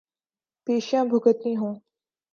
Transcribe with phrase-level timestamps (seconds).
[0.67, 1.75] پیشیاں بھگتنی ہوں۔